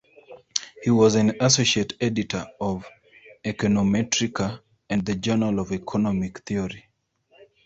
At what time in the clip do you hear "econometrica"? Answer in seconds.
3.45-4.59